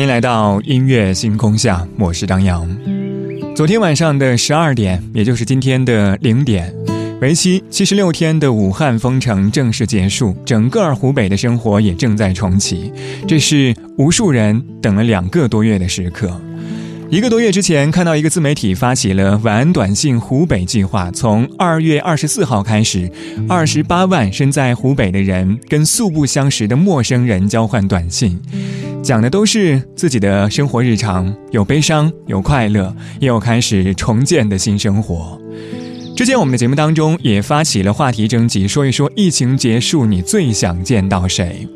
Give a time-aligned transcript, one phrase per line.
[0.00, 2.66] 欢迎来到音乐星空下，我是张扬。
[3.54, 6.74] 昨天晚上的十二点，也就是今天的零点，
[7.20, 12.90] 为期七十六天的武汉封城正式结束，整个湖北的生活也正在重启。
[13.28, 16.40] 这是无数人等了两个多月的时刻。
[17.10, 23.10] 一个多月之前，看到一个自媒体发起了“晚安短信湖北计划”，从二月二十四号开始，
[23.48, 28.40] 二十八万身在湖北的人跟素不相识的陌生人交换短信，
[29.02, 35.36] 讲的都是自己的生活日常，有悲伤，有快乐，也有开始重建的新生活。
[36.16, 41.66] 之前我们的节目当中也发起了话题征集，说一说疫情结束你最想见到谁？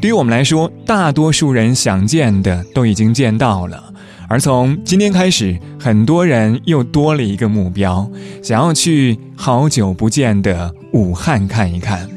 [0.00, 3.92] 对于我们来说，大多数人想见的都已经见到了。
[4.28, 8.08] 而从今天开始，很多人又多了一个目标，
[8.42, 12.08] 想要去好久不见的武汉看一看。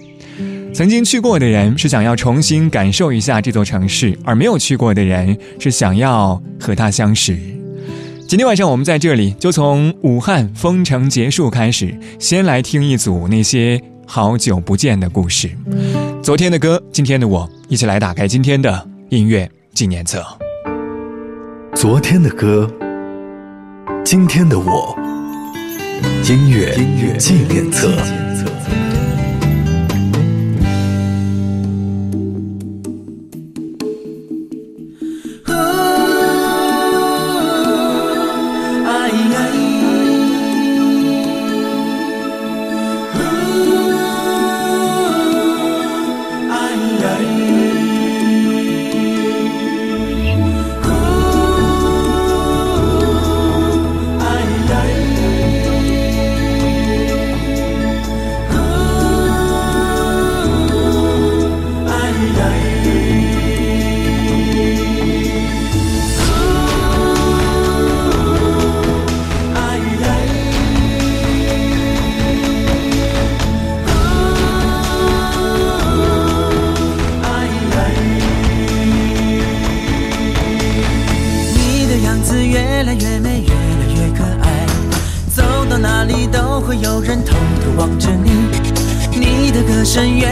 [0.74, 7.38] 曾经去过的人是想要重新感受一下这座城市，而没有去过的人是想要和他相识。
[8.28, 15.50] 今天晚上我们在这里，就从武汉封城结束开始，先来听一组那些好久不见的故事。
[16.22, 20.24] 昨天的歌，今天的我，一起来打开今天的音乐纪念册。
[21.82, 22.70] 昨天的歌，
[24.06, 24.96] 今天的我，
[26.30, 27.90] 音乐纪念册。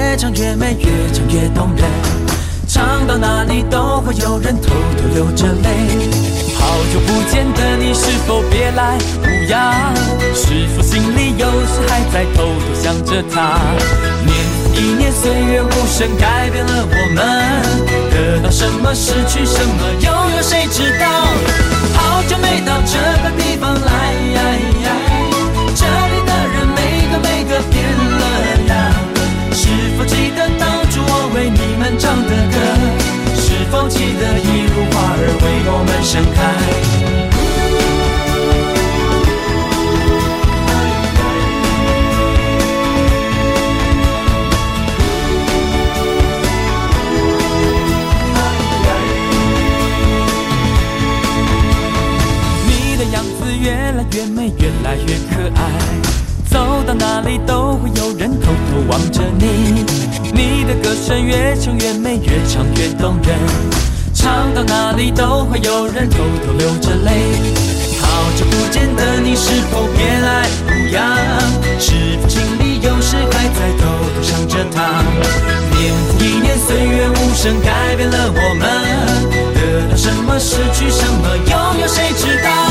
[0.09, 1.85] 越唱越美，越唱越动人，
[2.67, 5.69] 唱到哪里都会有人偷偷流着泪。
[6.55, 9.93] 好久不见的你，是否别来无恙？
[10.33, 13.59] 是否心里有时还在偷偷想着他？
[14.25, 14.35] 念
[14.73, 21.05] 一念岁月无声，改变了我们，得到什么，失去什么，又有谁知道？
[21.93, 23.99] 好久没到这个地方来。
[62.59, 63.39] 唱越动人。
[64.13, 67.11] 唱到哪里都会有人偷偷流着泪。
[68.01, 68.05] 好
[68.35, 71.17] 久不见的你，是否别来无恙？
[71.79, 75.01] 是否心里有时还在偷偷想着他？
[75.77, 78.67] 年复一年，岁月无声改变了我们。
[79.55, 82.68] 得到什么，失去什么，又有谁知道？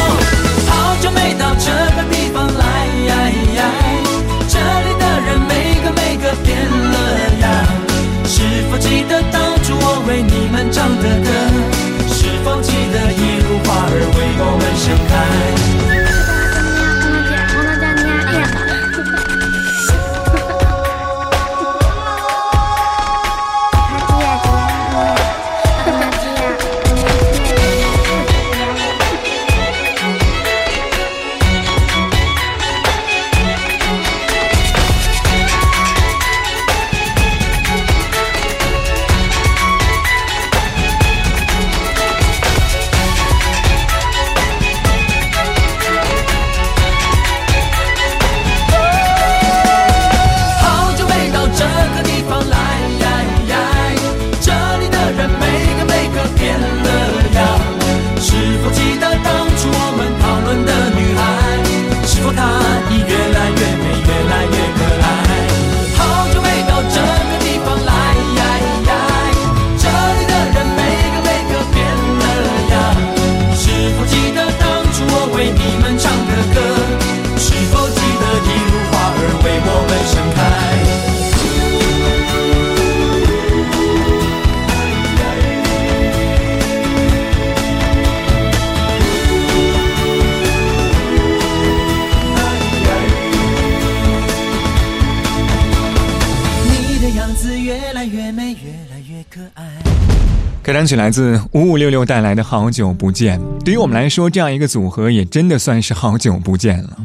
[10.59, 11.25] 漫长的灯？
[12.09, 15.98] 是否记得一路花儿为我们盛开？
[100.79, 103.41] 单曲来自五五六六带来的好久不见。
[103.65, 106.97] 对于我们来说，这样一个组合也真的算是好久不见了。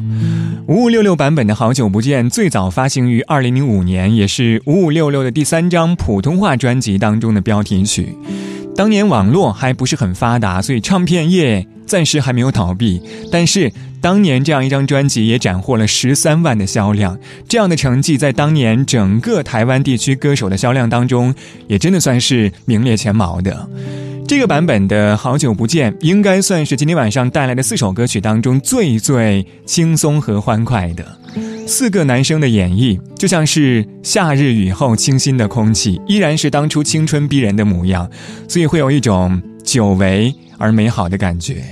[0.68, 8.16] 五五六六版本的好久不见最早发行于二零零五年，也是五五六六的第三张普通话专辑当中的标题曲。
[8.76, 13.02] 当年网络还不是很发达，所以唱片业暂时还没有倒闭。
[13.32, 13.72] 但是
[14.04, 17.18] 当年这样一张专辑也斩获了十三万的销量，
[17.48, 21.34] 这样的成绩在当年整个台湾地区歌手的销量当中，
[21.68, 23.66] 也真的算是名列前茅的。
[24.28, 31.18] 这个版本的好久不见，应该算是今天晚上带来的四首歌曲当中最最轻松和欢快的。
[31.66, 38.06] 四个男生的演绎，就像是夏日雨后清新的空气，依然是当初青春逼人的模样，
[38.48, 41.64] 所以会有一种久违而美好的感觉。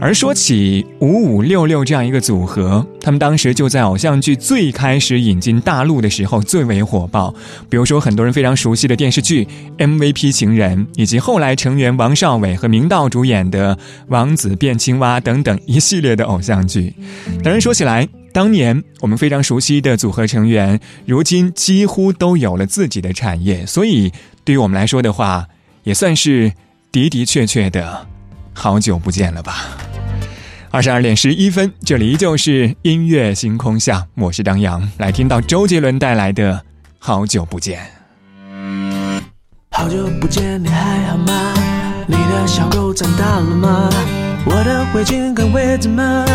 [0.00, 7.34] 而说起五五六六这样一个组合，他们当时就在偶像剧最开始引进大陆的时候最为火爆。
[7.68, 9.44] 比如说很多人非常熟悉的电视剧
[9.76, 13.74] 《MVP 情人》，以及后来成员王少伟和明道主演的
[14.06, 16.94] 《王子变青蛙》等等一系列的偶像剧。
[17.42, 24.12] 当然说起来，当年我们非常熟悉的组合成员，如今几乎都有了自己的产业，所以
[24.44, 25.48] 对于我们来说的话，
[25.82, 26.52] 也算是
[26.92, 28.06] 的的确确的
[28.58, 29.68] 好久不见了吧。
[30.72, 36.54] 二十二点十一分，这里依旧是音乐星空下，我是张扬，来听到周杰伦带来的
[36.98, 37.80] 《好久不见》。
[39.70, 41.54] 好久不见，你还好吗？
[42.08, 43.90] 你的小狗长大了吗？
[44.44, 46.26] 我的围巾还围着吗？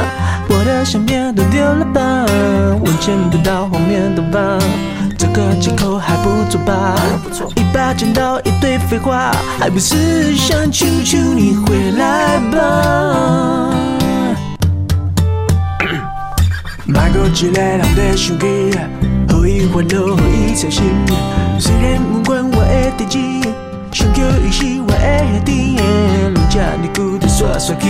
[0.48, 2.26] 我的相片都丢了吧？
[2.80, 4.58] 我见不到后面的吧？
[5.34, 6.96] 个借口还不错吧？
[7.56, 13.74] 一把剪刀，一堆废话，还不是想求求你回来吧？
[16.86, 18.72] 买过一个人的相机，
[19.28, 20.84] 可以欢乐，可以操心。
[21.60, 23.18] 虽然不管我的代志，
[23.92, 25.76] 想叫伊是我的兄弟。
[25.78, 27.88] 人家你孤单耍耍去，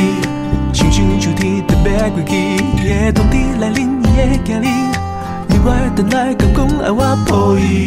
[0.72, 2.56] 想想秋天特别过去。
[2.88, 4.68] 夜冬天来临，伊会惊你，
[5.54, 7.86] 你我等来敢讲爱我抱伊。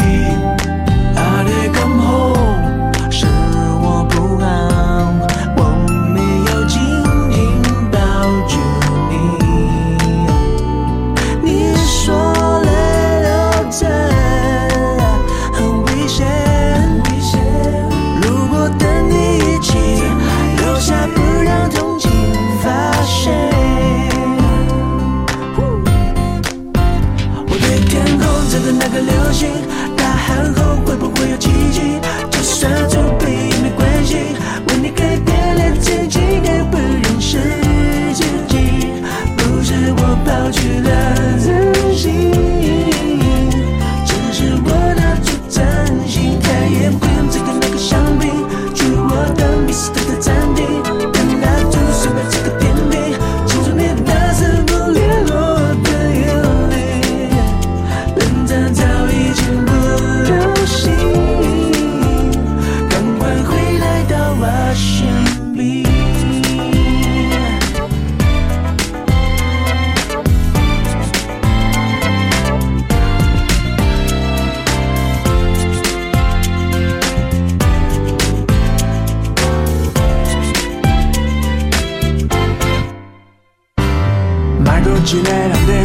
[1.17, 2.33] 阿你敢好，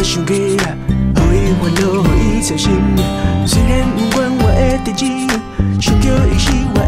[0.02, 0.58] Xuống kia,
[1.22, 1.42] 伤心。
[1.46, 2.96] 虽然你管 đâu hỡi xe xinh!
[3.46, 5.26] Xinh nên yêu quên, ngoài hết tiền chi?
[5.80, 6.82] Sao cho ý chí ngoài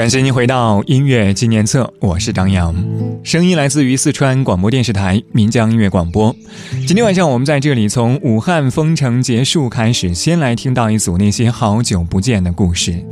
[0.00, 2.74] 感谢您回到音乐纪念册，我是张扬，
[3.22, 6.34] 声音来自于四川广播电视台岷江音乐广播。
[6.86, 13.04] 今天晚上我们在这里从武汉封城结束开始，先来听到一组那些好久不见的故事。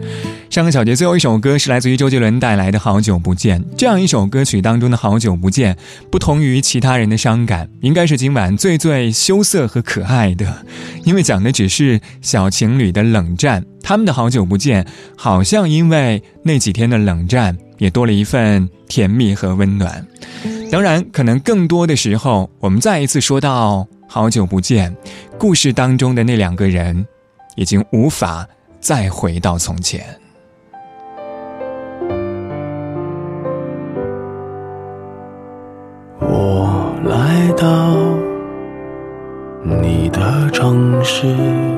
[0.49, 5.76] 上个小节最后一首歌是来自于周杰伦带来的《好久不见》，这样一首歌曲当中的好久不见，
[6.11, 10.64] 不同于其他人的伤感，应该是今晚最最羞涩和可爱的，
[11.04, 13.62] 因为讲的只是小情侣的冷战。
[13.88, 20.07] 他们的好久不见，好像因为那几天的冷战，也多了一份甜蜜和温暖。
[20.71, 24.95] 当然，可能更多的时候，我们再一次说到好久不见，
[25.38, 27.07] 故事当中的那两个人，
[27.57, 28.47] 已经无法
[28.78, 30.04] 再回到从前。
[36.21, 37.97] 我来到
[39.64, 41.78] 你的城市。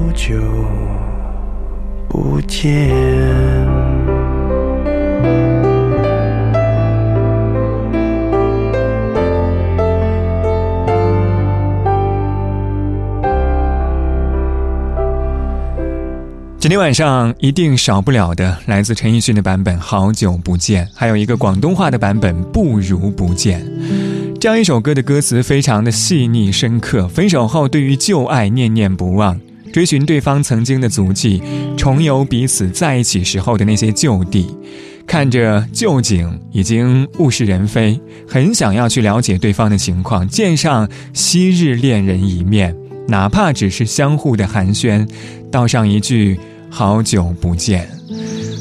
[0.13, 0.35] 久
[2.09, 2.89] 不见。
[16.59, 23.65] 今天晚上一定少不了的，来自陈奕迅的版本《好久不见》，还有一个广东话的版本《不如不见》。
[24.39, 29.39] 这样一首歌的歌词非常的细腻深刻，分手后对于旧爱念念不忘，
[29.71, 31.41] 追寻对方曾经的足迹，
[31.77, 34.47] 重游彼此在一起时候的那些旧地，
[35.07, 42.75] 看着旧景已经物是人非，很想要去了解对方的情况，见上昔日恋人一面，
[43.07, 45.07] 哪怕只是相互的寒暄，
[45.49, 47.89] 道上一句好久不见。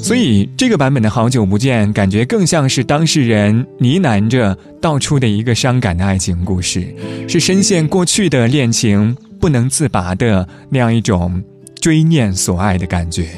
[0.02, 6.86] 所以这个版本的好久不见，感觉更像是当事人呢喃着道出的一个伤感的爱情故事，
[7.28, 11.42] 是深陷过去的恋情不能自拔的那样一种
[11.80, 13.30] 追念所爱的感觉。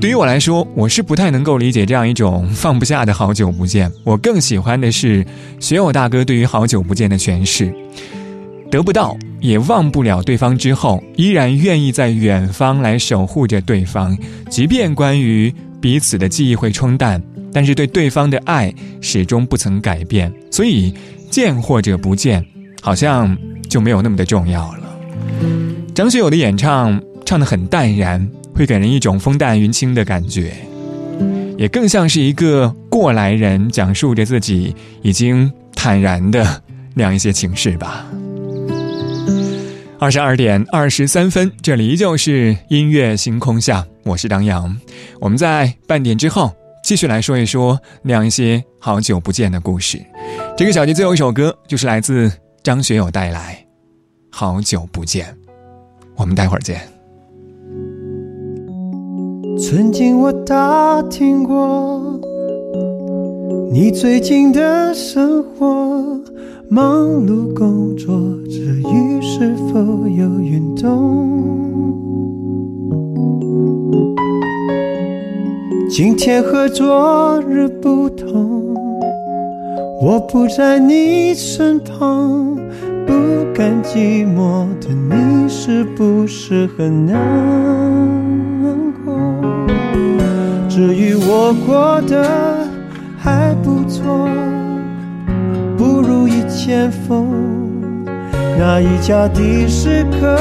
[0.00, 3.90] 对于我来说，我是不太能够理解这样一种放不下的好久不见。
[4.04, 5.26] 我更喜欢的是
[5.58, 7.74] 学友大哥对于好久不见的诠释：
[8.70, 14.16] 得不到也忘不了对方之后，依然愿意在远方来守护着对方，
[14.48, 17.20] 即便关于彼此的记忆会冲淡，
[17.52, 20.32] 但是对对方的爱始终不曾改变。
[20.52, 20.94] 所以，
[21.30, 22.44] 见或者不见，
[22.80, 23.36] 好像
[23.68, 24.83] 就没有那么的重要了。
[25.94, 28.28] 张学友的演唱唱得很淡然。
[28.56, 30.54] 会给人一种风淡云轻的感觉，
[31.58, 34.72] 也更像是一个过来人讲述着自己
[35.02, 36.62] 已经坦然的
[36.94, 38.06] 那样一些情事吧。
[39.98, 44.76] 二十二点二十三分，这里依旧是音乐星空下，我是张扬。
[45.18, 50.00] 我们在半点之后继续来说一说那样一些好久不见的故事。
[50.56, 52.30] 这个小节最后一首歌就是来自
[52.62, 53.58] 张学友带来
[54.36, 55.26] 《好久不见》，
[56.16, 56.80] 我们待会儿见。
[59.56, 62.20] 曾经我打听过
[63.70, 66.20] 你最近的生活，
[66.68, 66.84] 忙
[67.24, 68.12] 碌工作
[68.48, 71.94] 之余是否有运动？
[75.88, 78.74] 今天和昨日不同，
[80.02, 82.58] 我不在你身旁，
[83.06, 83.12] 不
[83.54, 87.14] 甘寂寞的你是不是很难
[89.04, 89.14] 过？
[90.68, 92.66] 至于我过得
[93.16, 94.28] 还不错，
[95.76, 97.28] 不如以前疯。
[98.58, 100.36] 那一家的士客，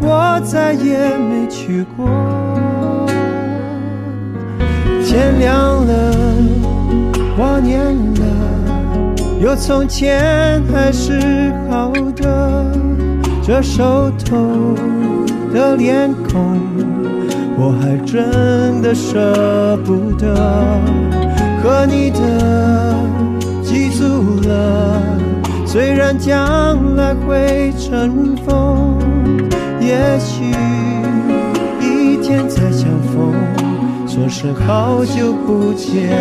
[0.00, 2.08] 我再也没去过。
[5.04, 6.14] 天亮了，
[7.36, 7.80] 挂念
[8.14, 8.22] 了，
[9.40, 12.72] 有从前还是好的，
[13.42, 14.74] 这熟透
[15.52, 16.58] 的脸孔。
[17.60, 20.32] 我还真的舍不得
[21.60, 22.94] 和你的
[23.62, 25.02] 记住了，
[25.66, 28.96] 虽然将来会尘封，
[29.80, 30.44] 也许
[31.80, 33.34] 一天再相逢，
[34.06, 36.16] 说声好久不见。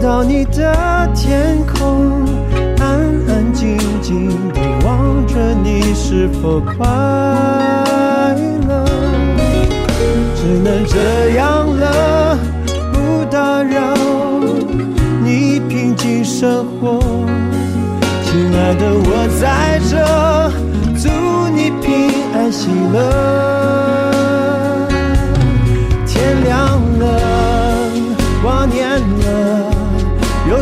[0.00, 2.24] 到你的天空，
[2.78, 2.86] 安
[3.28, 6.76] 安静静地望着你是否快
[8.68, 8.84] 乐。
[10.36, 12.38] 只能这样了，
[12.92, 13.94] 不打扰
[15.24, 17.00] 你平静生活。
[18.24, 19.96] 亲爱的，我在这，
[20.96, 21.08] 祝
[21.48, 24.17] 你平安喜乐。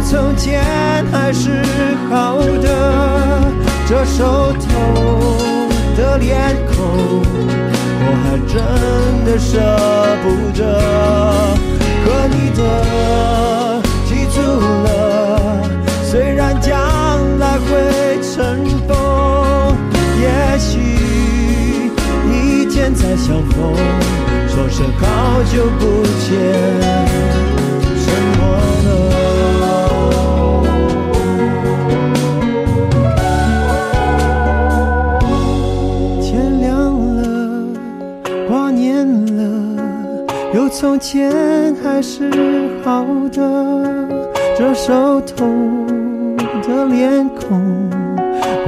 [0.09, 0.62] 从前
[1.11, 1.64] 还是
[2.09, 3.42] 好的，
[3.88, 4.64] 这熟透
[5.97, 7.23] 的脸孔，
[7.99, 8.55] 我还真
[9.25, 9.59] 的舍
[10.23, 10.25] 不
[10.57, 10.62] 得
[12.05, 14.37] 和你的记住
[14.85, 14.87] 了。
[16.05, 16.71] 虽然将
[17.40, 17.66] 来会
[18.23, 18.97] 尘封，
[20.21, 20.25] 也
[20.57, 20.79] 许
[22.31, 23.75] 一天再相逢，
[24.47, 26.31] 说声好久不见。
[27.99, 28.07] 沉
[28.38, 28.40] 默
[28.85, 28.88] 了
[40.88, 42.31] 从前还是
[42.85, 43.42] 好的，
[44.57, 45.44] 这熟透
[46.62, 47.90] 的脸孔，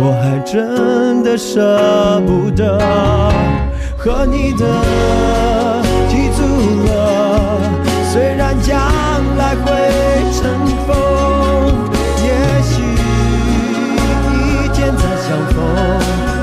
[0.00, 2.76] 我还真的舍不得
[3.96, 4.66] 和你的
[6.08, 6.42] 记住
[6.88, 7.60] 了。
[8.12, 8.76] 虽然将
[9.36, 9.70] 来会
[10.32, 10.50] 尘
[10.88, 10.96] 封，
[12.24, 12.28] 也
[12.64, 12.82] 许
[14.34, 15.56] 一天再相逢，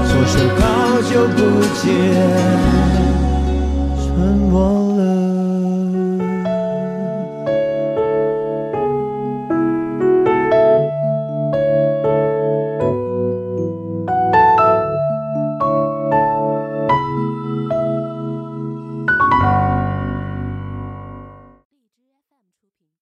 [0.07, 1.39] 说声好久不
[1.83, 3.04] 见。